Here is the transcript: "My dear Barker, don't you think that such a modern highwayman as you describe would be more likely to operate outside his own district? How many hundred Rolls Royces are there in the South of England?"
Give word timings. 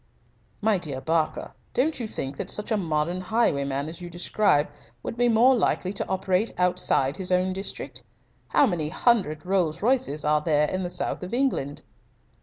"My 0.61 0.79
dear 0.79 0.99
Barker, 0.99 1.51
don't 1.75 1.99
you 1.99 2.07
think 2.07 2.35
that 2.37 2.49
such 2.49 2.71
a 2.71 2.75
modern 2.75 3.21
highwayman 3.21 3.87
as 3.87 4.01
you 4.01 4.09
describe 4.09 4.67
would 5.03 5.15
be 5.15 5.29
more 5.29 5.55
likely 5.55 5.93
to 5.93 6.07
operate 6.09 6.51
outside 6.57 7.17
his 7.17 7.31
own 7.31 7.53
district? 7.53 8.01
How 8.47 8.65
many 8.65 8.89
hundred 8.89 9.45
Rolls 9.45 9.83
Royces 9.83 10.25
are 10.25 10.41
there 10.41 10.67
in 10.67 10.81
the 10.81 10.89
South 10.89 11.21
of 11.21 11.35
England?" 11.35 11.83